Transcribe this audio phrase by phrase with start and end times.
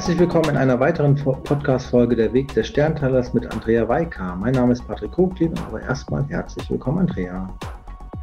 [0.00, 4.34] Herzlich willkommen in einer weiteren Podcast-Folge Der Weg des Sternteilers mit Andrea Weika.
[4.34, 7.46] Mein Name ist Patrick Koglin, aber erstmal herzlich willkommen, Andrea.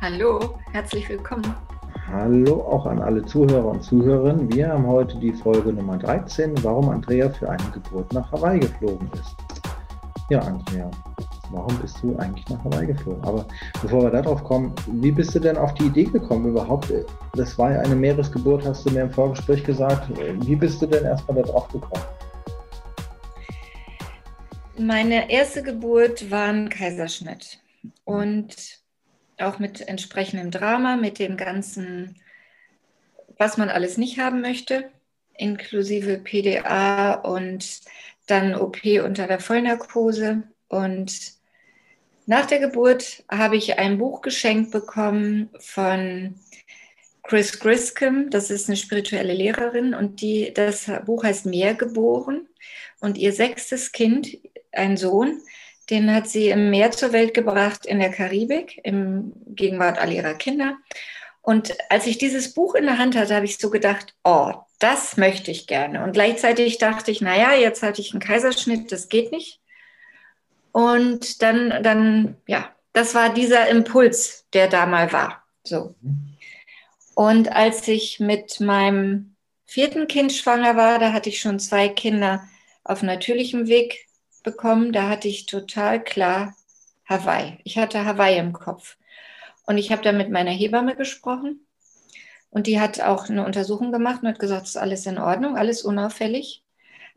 [0.01, 1.53] Hallo, herzlich willkommen.
[2.11, 4.51] Hallo auch an alle Zuhörer und Zuhörerinnen.
[4.51, 9.11] Wir haben heute die Folge Nummer 13, warum Andrea für eine Geburt nach Hawaii geflogen
[9.13, 9.35] ist.
[10.31, 10.89] Ja, Andrea,
[11.51, 13.23] warum bist du eigentlich nach Hawaii geflogen?
[13.23, 13.47] Aber
[13.81, 16.91] bevor wir darauf kommen, wie bist du denn auf die Idee gekommen überhaupt?
[17.33, 20.09] Das war ja eine Meeresgeburt, hast du mir im Vorgespräch gesagt.
[20.45, 22.03] Wie bist du denn erstmal darauf gekommen?
[24.77, 27.59] Meine erste Geburt war ein Kaiserschnitt
[28.05, 28.79] und
[29.39, 32.15] auch mit entsprechendem Drama, mit dem ganzen,
[33.37, 34.89] was man alles nicht haben möchte,
[35.33, 37.81] inklusive PDA und
[38.27, 41.36] dann OP unter der Vollnarkose und
[42.27, 46.35] nach der Geburt habe ich ein Buch geschenkt bekommen von
[47.23, 52.47] Chris Griscom, das ist eine spirituelle Lehrerin und die, das Buch heißt Meer geboren
[52.99, 54.37] und ihr sechstes Kind,
[54.71, 55.41] ein Sohn,
[55.89, 60.33] den hat sie im Meer zur Welt gebracht in der Karibik, im Gegenwart all ihrer
[60.33, 60.77] Kinder.
[61.41, 65.15] Und als ich dieses Buch in der Hand hatte, habe ich so gedacht, oh, das
[65.15, 66.03] möchte ich gerne.
[66.03, 69.61] Und gleichzeitig dachte ich, naja, jetzt hatte ich einen Kaiserschnitt, das geht nicht.
[70.71, 75.43] Und dann, dann, ja, das war dieser Impuls, der da mal war.
[75.63, 75.95] So.
[77.15, 82.43] Und als ich mit meinem vierten Kind schwanger war, da hatte ich schon zwei Kinder
[82.83, 84.07] auf natürlichem Weg
[84.43, 84.93] bekommen.
[84.93, 86.55] Da hatte ich total klar
[87.05, 87.59] Hawaii.
[87.63, 88.97] Ich hatte Hawaii im Kopf.
[89.65, 91.67] Und ich habe da mit meiner Hebamme gesprochen.
[92.49, 95.57] Und die hat auch eine Untersuchung gemacht und hat gesagt, es ist alles in Ordnung,
[95.57, 96.63] alles unauffällig.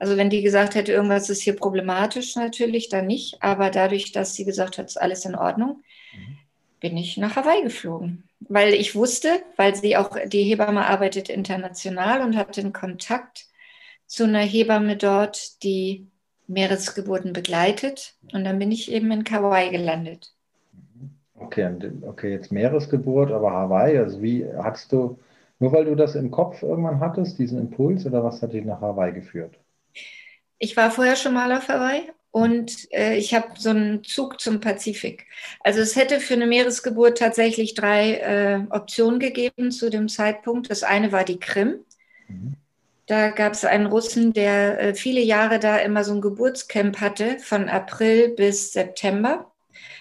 [0.01, 3.43] Also wenn die gesagt hätte, irgendwas ist hier problematisch, natürlich dann nicht.
[3.43, 5.83] Aber dadurch, dass sie gesagt hat, ist alles in Ordnung,
[6.15, 6.39] mhm.
[6.81, 8.25] bin ich nach Hawaii geflogen.
[8.41, 13.45] Weil ich wusste, weil sie auch, die Hebamme arbeitet international und hat den Kontakt
[14.07, 16.07] zu einer Hebamme dort, die
[16.47, 18.15] Meeresgeburten begleitet.
[18.33, 20.33] Und dann bin ich eben in Hawaii gelandet.
[21.35, 21.71] Okay,
[22.07, 25.19] okay, jetzt Meeresgeburt, aber Hawaii, also wie hattest du,
[25.59, 28.81] nur weil du das im Kopf irgendwann hattest, diesen Impuls, oder was hat dich nach
[28.81, 29.60] Hawaii geführt?
[30.59, 32.03] Ich war vorher schon mal auf Hawaii
[32.33, 35.27] und äh, ich habe so einen Zug zum Pazifik.
[35.61, 40.71] Also es hätte für eine Meeresgeburt tatsächlich drei äh, Optionen gegeben zu dem Zeitpunkt.
[40.71, 41.81] Das eine war die Krim.
[42.29, 42.55] Mhm.
[43.07, 47.39] Da gab es einen Russen, der äh, viele Jahre da immer so ein Geburtscamp hatte,
[47.41, 49.51] von April bis September.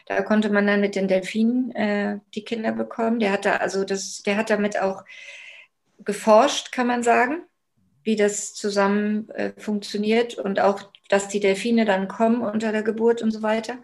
[0.05, 3.19] Da konnte man dann mit den Delfinen äh, die Kinder bekommen.
[3.19, 5.03] Der hat da also das, der hat damit auch
[6.03, 7.43] geforscht, kann man sagen
[8.09, 13.21] wie das zusammen äh, funktioniert und auch, dass die Delfine dann kommen unter der Geburt
[13.21, 13.77] und so weiter.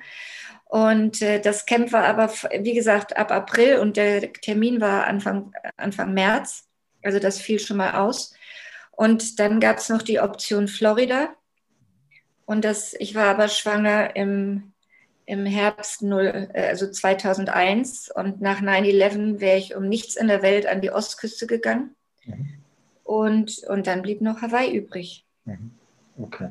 [0.66, 5.54] Und äh, das Camp war aber, wie gesagt, ab April und der Termin war Anfang,
[5.78, 6.68] Anfang März.
[7.04, 8.34] Also das fiel schon mal aus.
[8.90, 11.30] Und dann gab es noch die Option Florida.
[12.46, 14.74] Und das, ich war aber schwanger im,
[15.28, 18.10] im Herbst 0, äh, also 2001.
[18.10, 21.96] Und nach 9-11 wäre ich um nichts in der Welt an die Ostküste gegangen.
[22.26, 22.65] Mhm.
[23.06, 25.24] Und, und dann blieb noch Hawaii übrig.
[25.46, 25.72] Mhm.
[26.18, 26.50] Okay.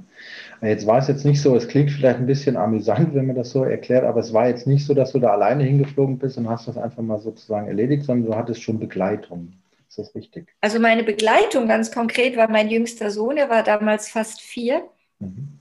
[0.60, 3.50] Jetzt war es jetzt nicht so, es klingt vielleicht ein bisschen amüsant, wenn man das
[3.50, 6.48] so erklärt, aber es war jetzt nicht so, dass du da alleine hingeflogen bist und
[6.48, 9.54] hast das einfach mal sozusagen erledigt, sondern du hattest schon Begleitung.
[9.88, 10.54] Ist das richtig?
[10.60, 14.84] Also meine Begleitung ganz konkret war mein jüngster Sohn, er war damals fast vier.
[15.18, 15.60] Mhm.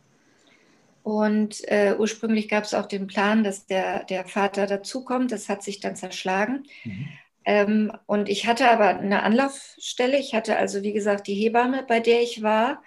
[1.03, 5.33] Und äh, ursprünglich gab es auch den Plan, dass der, der Vater dazukommt.
[5.33, 6.63] Das hat sich dann zerschlagen.
[6.85, 7.07] Mhm.
[7.45, 10.17] Ähm, und ich hatte aber eine Anlaufstelle.
[10.17, 12.81] Ich hatte also, wie gesagt, die Hebamme, bei der ich war.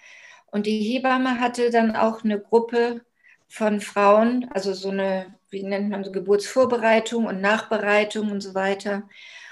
[0.46, 3.02] Und die Hebamme hatte dann auch eine Gruppe
[3.48, 9.08] von Frauen, also so eine, wie nennt man so, Geburtsvorbereitung und Nachbereitung und so weiter.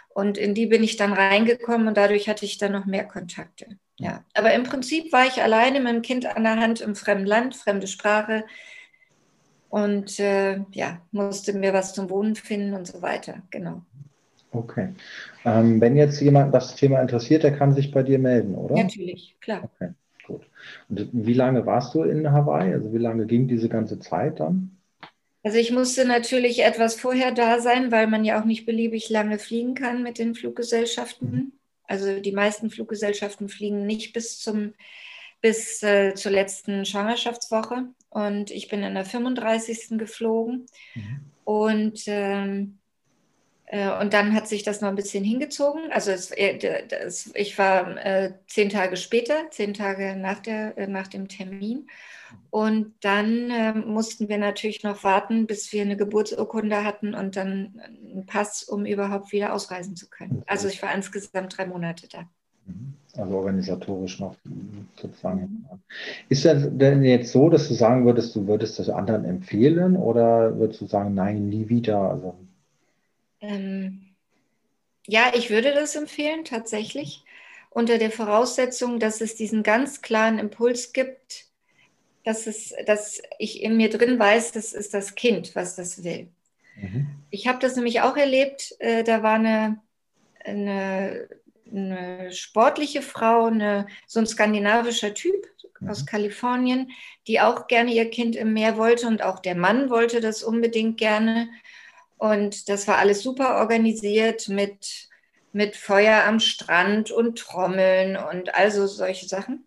[0.09, 3.79] Und in die bin ich dann reingekommen und dadurch hatte ich dann noch mehr Kontakte.
[3.99, 7.27] Ja, aber im Prinzip war ich alleine mit dem Kind an der Hand im fremden
[7.27, 8.45] Land, fremde Sprache
[9.69, 13.43] und äh, ja, musste mir was zum Wohnen finden und so weiter.
[13.51, 13.83] Genau.
[14.55, 14.91] Okay.
[15.45, 18.77] Ähm, wenn jetzt jemand das Thema interessiert, der kann sich bei dir melden, oder?
[18.77, 19.65] Natürlich, klar.
[19.65, 19.91] Okay,
[20.27, 20.43] gut.
[20.89, 22.73] Und wie lange warst du in Hawaii?
[22.73, 24.71] Also wie lange ging diese ganze Zeit dann?
[25.43, 29.39] Also ich musste natürlich etwas vorher da sein, weil man ja auch nicht beliebig lange
[29.39, 31.31] fliegen kann mit den Fluggesellschaften.
[31.31, 31.53] Mhm.
[31.87, 34.73] Also die meisten Fluggesellschaften fliegen nicht bis zum
[35.43, 39.99] bis äh, zur letzten Schwangerschaftswoche und ich bin in der 35.
[39.99, 40.65] geflogen
[40.95, 41.21] mhm.
[41.45, 42.84] und ähm, äh,
[44.01, 45.91] und dann hat sich das noch ein bisschen hingezogen.
[45.91, 50.87] Also es, äh, das, ich war äh, zehn Tage später, zehn Tage nach, der, äh,
[50.87, 51.89] nach dem Termin.
[52.51, 57.81] Und dann äh, mussten wir natürlich noch warten, bis wir eine Geburtsurkunde hatten und dann
[57.81, 60.43] einen Pass, um überhaupt wieder ausreisen zu können.
[60.47, 62.29] Also ich war insgesamt drei Monate da.
[62.67, 62.95] Mhm.
[63.17, 64.37] also organisatorisch noch
[64.97, 65.67] sozusagen.
[66.29, 70.59] Ist das denn jetzt so, dass du sagen würdest, du würdest das anderen empfehlen oder
[70.59, 71.99] würdest du sagen, nein, nie wieder?
[71.99, 72.35] Also
[73.49, 74.15] ähm,
[75.07, 77.25] ja, ich würde das empfehlen, tatsächlich,
[77.71, 81.47] unter der Voraussetzung, dass es diesen ganz klaren Impuls gibt,
[82.25, 86.29] dass, es, dass ich in mir drin weiß, das ist das Kind, was das will.
[86.77, 87.07] Mhm.
[87.31, 89.81] Ich habe das nämlich auch erlebt, äh, da war eine,
[90.45, 91.29] eine
[91.71, 95.47] eine sportliche Frau, eine, so ein skandinavischer Typ
[95.81, 95.89] mhm.
[95.89, 96.91] aus Kalifornien,
[97.27, 100.99] die auch gerne ihr Kind im Meer wollte und auch der Mann wollte das unbedingt
[100.99, 101.49] gerne.
[102.17, 105.09] Und das war alles super organisiert mit,
[105.53, 109.67] mit Feuer am Strand und Trommeln und also solche Sachen.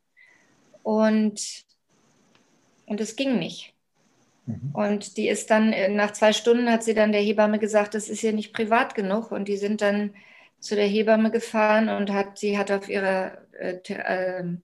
[0.83, 1.65] Und,
[2.85, 3.73] und es ging nicht.
[4.45, 4.71] Mhm.
[4.73, 8.21] Und die ist dann, nach zwei Stunden hat sie dann der Hebamme gesagt, das ist
[8.21, 9.31] hier nicht privat genug.
[9.31, 10.13] Und die sind dann
[10.59, 14.57] zu der Hebamme gefahren und hat, sie hat auf ihrer, äh, äh,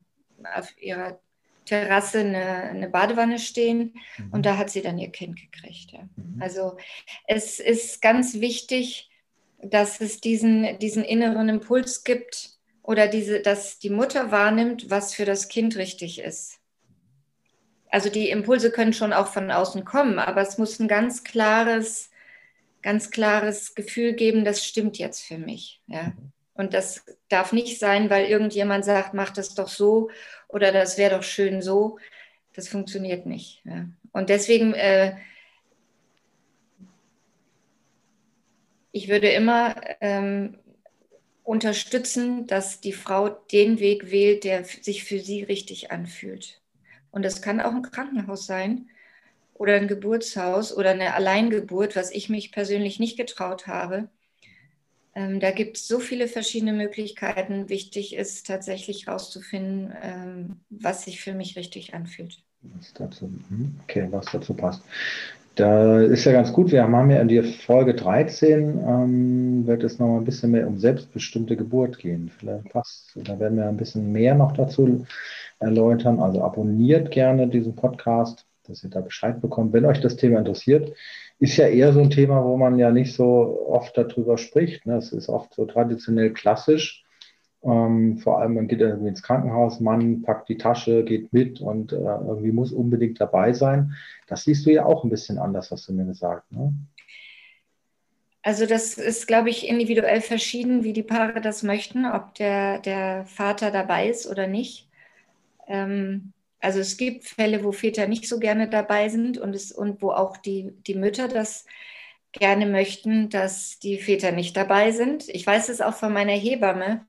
[0.56, 1.20] auf ihrer
[1.66, 4.32] Terrasse eine, eine Badewanne stehen mhm.
[4.32, 5.92] und da hat sie dann ihr Kind gekriegt.
[5.92, 6.08] Ja.
[6.16, 6.42] Mhm.
[6.42, 6.78] Also
[7.28, 9.10] es ist ganz wichtig,
[9.62, 12.52] dass es diesen, diesen inneren Impuls gibt
[12.82, 16.60] oder diese, dass die Mutter wahrnimmt, was für das Kind richtig ist.
[17.90, 22.10] Also die Impulse können schon auch von außen kommen, aber es muss ein ganz klares
[22.84, 25.82] ganz klares Gefühl geben, das stimmt jetzt für mich.
[25.88, 26.04] Ja.
[26.04, 26.32] Mhm.
[26.56, 30.12] Und das darf nicht sein, weil irgendjemand sagt, mach das doch so
[30.54, 31.98] oder das wäre doch schön so.
[32.54, 33.62] Das funktioniert nicht.
[33.66, 33.88] Ja.
[34.12, 35.16] Und deswegen, äh,
[38.92, 40.60] ich würde immer ähm,
[41.44, 46.62] unterstützen, dass die Frau den Weg wählt, der sich für sie richtig anfühlt.
[47.12, 48.90] Und das kann auch ein Krankenhaus sein
[49.54, 54.10] oder ein Geburtshaus oder eine Alleingeburt, was ich mich persönlich nicht getraut habe.
[55.16, 57.70] Ähm, da gibt es so viele verschiedene Möglichkeiten.
[57.70, 62.44] Wichtig ist tatsächlich herauszufinden, ähm, was sich für mich richtig anfühlt.
[62.62, 64.82] Was dazu, hm, okay, was dazu passt.
[65.56, 70.00] Da ist ja ganz gut, wir haben ja in der Folge 13, ähm, wird es
[70.00, 72.32] noch ein bisschen mehr um selbstbestimmte Geburt gehen.
[72.40, 75.06] Vielleicht passt, da werden wir ein bisschen mehr noch dazu
[75.60, 76.20] erläutern.
[76.20, 79.74] Also abonniert gerne diesen Podcast dass ihr da Bescheid bekommt.
[79.74, 80.94] Wenn euch das Thema interessiert,
[81.44, 84.86] ist ja eher so ein Thema, wo man ja nicht so oft darüber spricht.
[84.86, 84.96] Ne?
[84.96, 87.04] Es ist oft so traditionell klassisch.
[87.64, 91.92] Ähm, vor allem, man geht irgendwie ins Krankenhaus, Mann packt die Tasche, geht mit und
[91.92, 93.92] äh, irgendwie muss unbedingt dabei sein.
[94.28, 96.50] Das siehst du ja auch ein bisschen anders, hast du mir gesagt.
[96.50, 96.74] Ne?
[98.42, 103.26] Also das ist, glaube ich, individuell verschieden, wie die Paare das möchten, ob der, der
[103.26, 104.88] Vater dabei ist oder nicht.
[105.68, 106.33] Ähm,
[106.64, 110.12] also es gibt Fälle, wo Väter nicht so gerne dabei sind und, es, und wo
[110.12, 111.66] auch die, die Mütter das
[112.32, 115.28] gerne möchten, dass die Väter nicht dabei sind.
[115.30, 117.06] Ich weiß es auch von meiner Hebamme,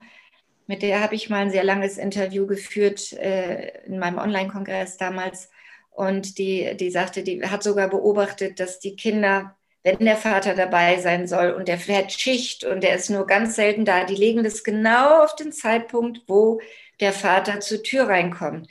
[0.67, 5.49] mit der habe ich mal ein sehr langes Interview geführt äh, in meinem Online-Kongress damals.
[5.91, 10.99] Und die, die sagte, die hat sogar beobachtet, dass die Kinder, wenn der Vater dabei
[10.99, 14.43] sein soll und der fährt Schicht und der ist nur ganz selten da, die legen
[14.43, 16.59] das genau auf den Zeitpunkt, wo
[16.99, 18.67] der Vater zur Tür reinkommt.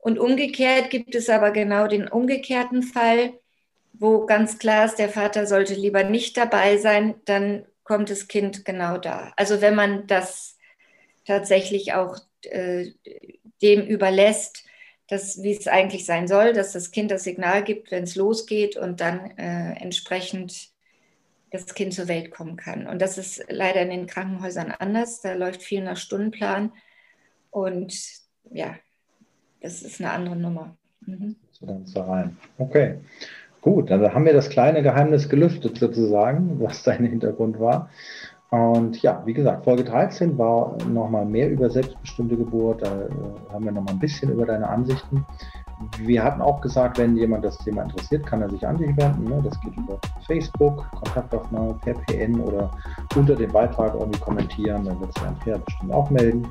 [0.00, 3.34] Und umgekehrt gibt es aber genau den umgekehrten Fall,
[3.92, 8.64] wo ganz klar ist, der Vater sollte lieber nicht dabei sein, dann kommt das Kind
[8.64, 9.32] genau da.
[9.36, 10.56] Also wenn man das
[11.26, 12.92] tatsächlich auch äh,
[13.62, 14.64] dem überlässt,
[15.08, 18.76] dass, wie es eigentlich sein soll, dass das Kind das Signal gibt, wenn es losgeht
[18.76, 20.70] und dann äh, entsprechend
[21.50, 22.86] das Kind zur Welt kommen kann.
[22.86, 25.20] Und das ist leider in den Krankenhäusern anders.
[25.20, 26.72] Da läuft viel nach Stundenplan.
[27.50, 27.92] Und
[28.52, 28.76] ja,
[29.60, 30.76] das ist eine andere Nummer.
[31.06, 31.36] Mhm.
[31.52, 32.36] So ganz da rein.
[32.58, 32.96] Okay.
[33.60, 37.90] Gut, dann haben wir das kleine Geheimnis gelüftet sozusagen, was dein Hintergrund war.
[38.50, 42.82] Und ja, wie gesagt, Folge 13 war nochmal mehr über selbstbestimmte Geburt.
[42.82, 43.08] Da äh,
[43.52, 45.24] haben wir nochmal ein bisschen über deine Ansichten.
[45.98, 49.24] Wir hatten auch gesagt, wenn jemand das Thema interessiert, kann er sich an dich wenden.
[49.24, 49.40] Ne?
[49.44, 52.72] Das geht über Facebook, Kontaktaufnahme per PN oder
[53.14, 54.84] unter dem Beitrag irgendwie kommentieren.
[54.84, 56.48] Dann wird sich Andrea bestimmt auch melden.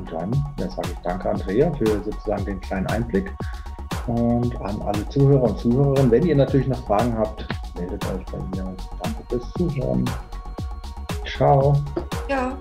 [0.00, 3.30] Und dann ja, sage ich danke, Andrea, für sozusagen den kleinen Einblick.
[4.06, 7.46] Und an alle Zuhörer und Zuhörerinnen, wenn ihr natürlich noch Fragen habt,
[7.78, 8.74] meldet euch bei mir.
[9.02, 10.08] Danke fürs Zuhören.
[11.26, 11.76] Ciao.
[12.28, 12.56] Ja.